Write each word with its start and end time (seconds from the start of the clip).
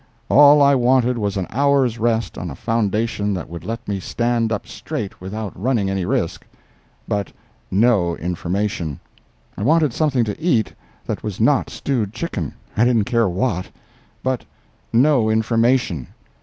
All 0.29 0.63
I 0.63 0.73
wanted 0.73 1.19
was 1.19 1.37
an 1.37 1.45
hour's 1.51 1.99
rest 1.99 2.35
on 2.35 2.49
a 2.49 2.55
foundation 2.55 3.35
that 3.35 3.47
would 3.51 3.63
let 3.63 3.87
me 3.87 3.99
stand 3.99 4.51
up 4.51 4.65
straight 4.65 5.21
without 5.21 5.53
running 5.55 5.91
any 5.91 6.05
risk—but 6.05 7.31
no 7.69 8.15
information; 8.17 8.99
I 9.55 9.61
wanted 9.61 9.93
something 9.93 10.23
to 10.23 10.41
eat 10.41 10.73
that 11.05 11.21
was 11.21 11.39
not 11.39 11.69
stewed 11.69 12.13
chicken—I 12.13 12.83
didn't 12.83 13.03
care 13.05 13.29
what—but 13.29 14.43
no 14.91 15.29
information. 15.29 16.07